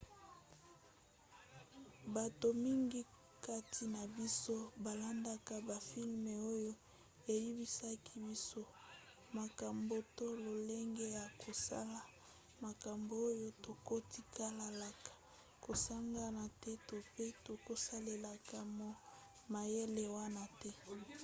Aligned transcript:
bato 2.15 2.47
mingi 2.63 3.01
kati 3.45 3.83
na 3.95 4.01
biso 4.15 4.55
balandaka 4.85 5.53
bafilme 5.69 6.33
oyo 6.53 6.73
eyebisaka 7.33 8.11
biso 8.27 8.61
makambo 9.37 9.95
to 10.17 10.25
lolenge 10.45 11.05
ya 11.17 11.25
kosala 11.41 11.99
makambo 12.65 13.13
oyo 13.29 13.47
tokotikalaka 13.65 15.13
kosagana 15.65 16.43
te 16.61 16.71
to 16.87 16.97
pe 17.15 17.25
tokosalelaka 17.47 18.57
mayele 19.53 20.03
wana 20.15 20.43
te 20.59 20.69